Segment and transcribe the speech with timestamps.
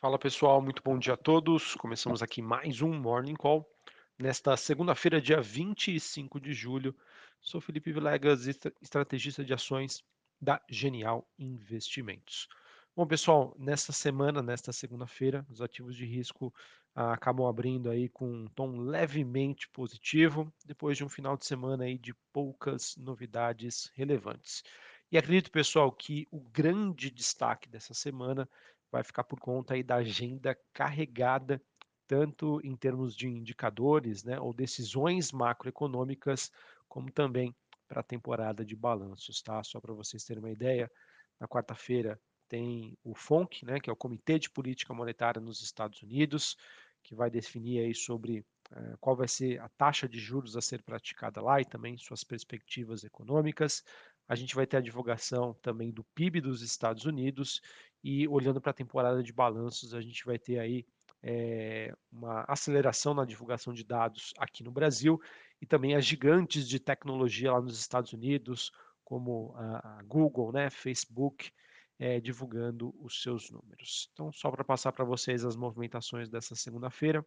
[0.00, 1.74] Fala pessoal, muito bom dia a todos.
[1.74, 3.68] Começamos aqui mais um Morning Call.
[4.16, 6.94] Nesta segunda-feira, dia 25 de julho,
[7.40, 8.46] sou Felipe Vilegas,
[8.80, 10.04] estrategista de ações
[10.40, 12.46] da Genial Investimentos.
[12.94, 16.54] Bom, pessoal, nesta semana, nesta segunda-feira, os ativos de risco
[16.94, 21.82] ah, acabam abrindo aí com um tom levemente positivo, depois de um final de semana
[21.82, 24.62] aí de poucas novidades relevantes.
[25.10, 28.48] E acredito, pessoal, que o grande destaque dessa semana
[28.90, 31.60] vai ficar por conta aí da agenda carregada,
[32.06, 36.50] tanto em termos de indicadores, né, ou decisões macroeconômicas,
[36.88, 37.54] como também
[37.86, 39.62] para a temporada de balanços, tá?
[39.62, 40.90] Só para vocês terem uma ideia,
[41.38, 46.02] na quarta-feira tem o FONC, né, que é o Comitê de Política Monetária nos Estados
[46.02, 46.56] Unidos,
[47.02, 48.40] que vai definir aí sobre
[48.72, 52.24] uh, qual vai ser a taxa de juros a ser praticada lá e também suas
[52.24, 53.84] perspectivas econômicas.
[54.26, 57.60] A gente vai ter a divulgação também do PIB dos Estados Unidos
[58.02, 60.86] e olhando para a temporada de balanços, a gente vai ter aí
[61.22, 65.20] é, uma aceleração na divulgação de dados aqui no Brasil
[65.60, 68.70] e também as gigantes de tecnologia lá nos Estados Unidos,
[69.04, 71.50] como a, Google, né, Facebook,
[71.98, 74.08] é, divulgando os seus números.
[74.12, 77.24] Então, só para passar para vocês as movimentações dessa segunda-feira,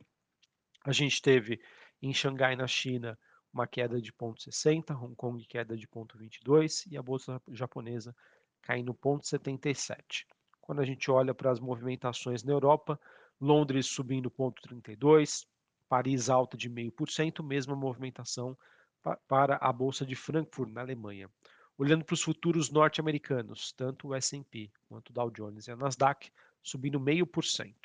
[0.86, 1.60] a gente teve
[2.02, 3.20] em Xangai, na China,
[3.54, 8.16] uma queda de 0,60, Hong Kong queda de 0,22 e a bolsa japonesa
[8.62, 10.26] caindo 0,77.
[10.72, 12.98] Quando a gente olha para as movimentações na Europa,
[13.42, 15.46] Londres subindo 0,32,
[15.90, 18.58] Paris alta de 0,5%, mesma movimentação
[19.28, 21.30] para a bolsa de Frankfurt, na Alemanha.
[21.78, 26.32] Olhando para os futuros norte-americanos, tanto o S&P quanto o Dow Jones e a Nasdaq
[26.64, 27.76] subindo 0,5%.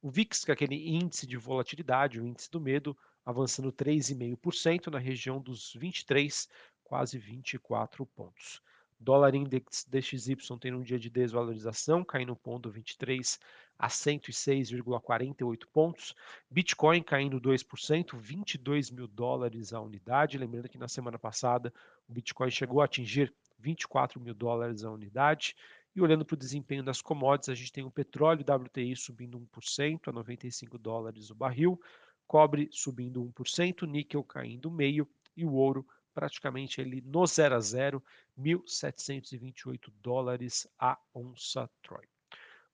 [0.00, 4.98] O VIX, que é aquele índice de volatilidade, o índice do medo, avançando 3,5% na
[4.98, 6.48] região dos 23,
[6.82, 8.62] quase 24 pontos.
[9.00, 13.38] Dólar Index DXY tem um dia de desvalorização, caindo 0,23
[13.78, 16.14] a 106,48 pontos.
[16.50, 20.36] Bitcoin caindo 2%, 22 mil dólares a unidade.
[20.36, 21.72] Lembrando que na semana passada
[22.06, 25.56] o Bitcoin chegou a atingir 24 mil dólares a unidade.
[25.96, 30.08] E olhando para o desempenho das commodities, a gente tem o petróleo WTI subindo 1%
[30.08, 31.80] a 95 dólares o barril,
[32.26, 38.02] cobre subindo 1%, níquel caindo meio e o ouro praticamente ele no 0 a 0,
[38.38, 42.04] 1.728 dólares a onça Troy.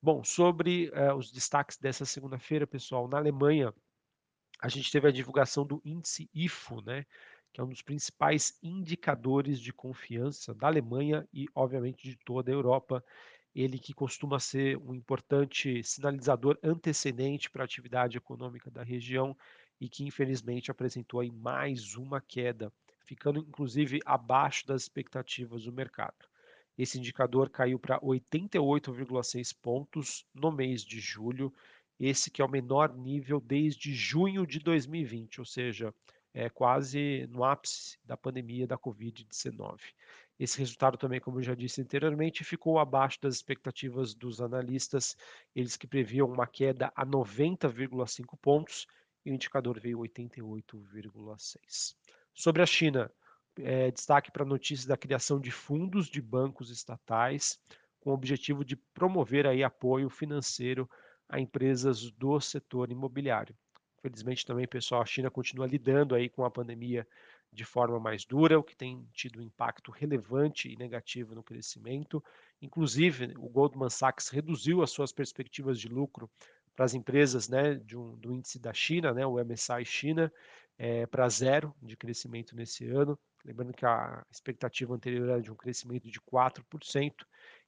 [0.03, 3.73] Bom, sobre uh, os destaques dessa segunda-feira, pessoal, na Alemanha
[4.61, 7.05] a gente teve a divulgação do índice IFO, né,
[7.53, 12.55] que é um dos principais indicadores de confiança da Alemanha e, obviamente, de toda a
[12.55, 13.05] Europa.
[13.55, 19.37] Ele que costuma ser um importante sinalizador antecedente para a atividade econômica da região
[19.81, 22.73] e que, infelizmente, apresentou aí mais uma queda
[23.07, 26.27] ficando inclusive abaixo das expectativas do mercado.
[26.77, 31.55] Esse indicador caiu para 88,6 pontos no mês de julho,
[31.99, 35.95] esse que é o menor nível desde junho de 2020, ou seja,
[36.35, 39.81] é quase no ápice da pandemia da Covid-19.
[40.39, 45.17] Esse resultado também, como eu já disse anteriormente, ficou abaixo das expectativas dos analistas,
[45.55, 48.87] eles que previam uma queda a 90,5 pontos
[49.25, 51.97] e o indicador veio 88,6.
[52.37, 53.11] Sobre a China,
[53.59, 57.59] é, destaque para notícias da criação de fundos de bancos estatais
[57.99, 60.89] com o objetivo de promover aí apoio financeiro
[61.27, 63.57] a empresas do setor imobiliário.
[64.03, 67.09] Felizmente também, pessoal, a China continua lidando aí com a pandemia
[67.51, 72.23] de forma mais dura, o que tem tido um impacto relevante e negativo no crescimento.
[72.61, 76.31] Inclusive, o Goldman Sachs reduziu as suas perspectivas de lucro
[76.77, 80.31] para as empresas né, um, do índice da China, né, o MSI China,
[80.79, 83.19] é, para zero de crescimento nesse ano.
[83.45, 87.15] Lembrando que a expectativa anterior era de um crescimento de 4%,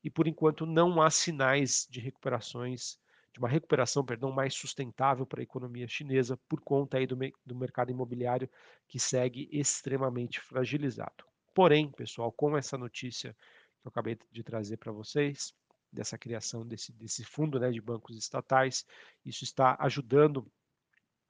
[0.03, 2.99] e por enquanto não há sinais de recuperações,
[3.33, 7.55] de uma recuperação, perdão, mais sustentável para a economia chinesa por conta aí do, do
[7.55, 8.51] mercado imobiliário
[8.89, 11.25] que segue extremamente fragilizado.
[11.55, 13.37] Porém, pessoal, com essa notícia
[13.81, 15.55] que eu acabei de trazer para vocês,
[15.93, 18.85] dessa criação desse, desse fundo né, de bancos estatais.
[19.25, 20.51] Isso está ajudando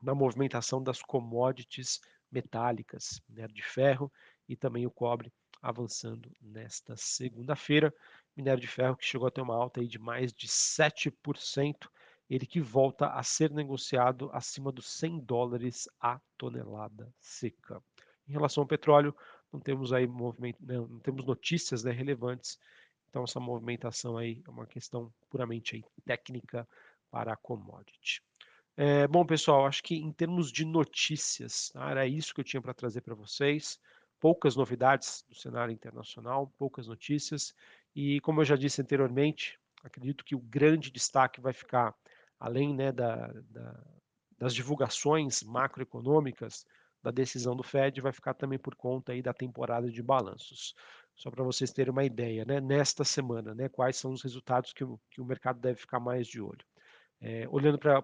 [0.01, 2.01] na movimentação das commodities
[2.31, 4.13] metálicas, minério de ferro
[4.49, 7.93] e também o cobre avançando nesta segunda-feira.
[8.37, 11.89] Minério de ferro que chegou a ter uma alta aí de mais de 7%,
[12.31, 17.83] ele que volta a ser negociado acima dos 100 dólares a tonelada seca.
[18.29, 19.17] Em relação ao petróleo,
[19.53, 22.59] não temos aí movimento, não, não temos notícias né, relevantes
[23.09, 26.69] então, essa movimentação aí é uma questão puramente técnica
[27.11, 28.23] para a commodity.
[28.81, 32.63] É, bom, pessoal, acho que em termos de notícias, tá, era isso que eu tinha
[32.63, 33.77] para trazer para vocês.
[34.21, 37.53] Poucas novidades do cenário internacional, poucas notícias.
[37.93, 41.93] E, como eu já disse anteriormente, acredito que o grande destaque vai ficar
[42.39, 43.85] além né, da, da,
[44.39, 46.65] das divulgações macroeconômicas
[47.03, 50.73] da decisão do Fed, vai ficar também por conta aí da temporada de balanços.
[51.17, 54.85] Só para vocês terem uma ideia, né, nesta semana, né, quais são os resultados que
[54.85, 56.65] o, que o mercado deve ficar mais de olho.
[57.21, 57.99] É, olhando para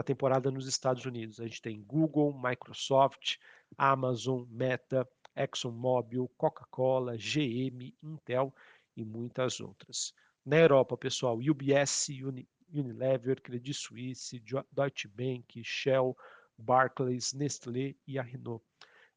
[0.00, 3.36] a temporada nos Estados Unidos, a gente tem Google, Microsoft,
[3.78, 8.52] Amazon, Meta, ExxonMobil, Coca-Cola, GM, Intel
[8.96, 10.12] e muitas outras.
[10.44, 14.42] Na Europa, pessoal, UBS, Uni, Unilever, Credit Suisse,
[14.72, 16.16] Deutsche Bank, Shell,
[16.58, 18.64] Barclays, Nestlé e a Renault.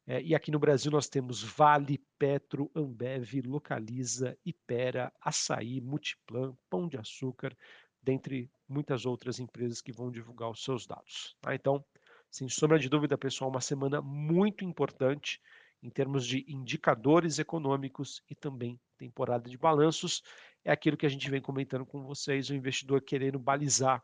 [0.06, 6.86] É, e aqui no Brasil nós temos Vale, Petro, Ambev, Localiza, Ipera, Açaí, Multiplan, Pão
[6.86, 7.56] de Açúcar,
[8.04, 11.36] dentre muitas outras empresas que vão divulgar os seus dados.
[11.40, 11.54] Tá?
[11.54, 11.84] Então,
[12.30, 15.40] sem sombra de dúvida, pessoal, uma semana muito importante
[15.82, 20.22] em termos de indicadores econômicos e também temporada de balanços.
[20.64, 24.02] É aquilo que a gente vem comentando com vocês, o investidor querendo balizar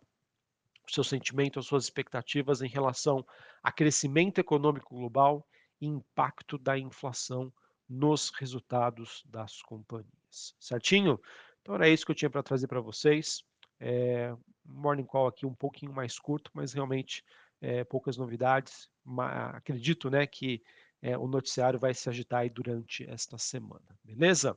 [0.86, 3.24] o seu sentimento, as suas expectativas em relação
[3.62, 5.46] a crescimento econômico global
[5.80, 7.52] e impacto da inflação
[7.88, 10.54] nos resultados das companhias.
[10.58, 11.18] Certinho?
[11.62, 13.42] Então era isso que eu tinha para trazer para vocês.
[13.80, 17.24] É, morning call aqui um pouquinho mais curto, mas realmente
[17.60, 18.88] é, poucas novidades.
[19.04, 20.62] Mas acredito né, que
[21.02, 23.98] é, o noticiário vai se agitar aí durante esta semana.
[24.04, 24.56] Beleza?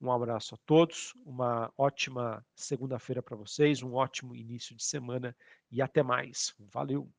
[0.00, 5.34] Um abraço a todos, uma ótima segunda-feira para vocês, um ótimo início de semana
[5.70, 6.54] e até mais.
[6.58, 7.10] Valeu!